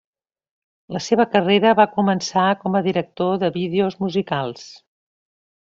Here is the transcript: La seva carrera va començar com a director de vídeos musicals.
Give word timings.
La 0.95 1.01
seva 1.07 1.25
carrera 1.35 1.73
va 1.81 1.85
començar 1.99 2.47
com 2.63 2.79
a 2.79 2.83
director 2.89 3.39
de 3.45 3.53
vídeos 3.61 4.03
musicals. 4.07 4.69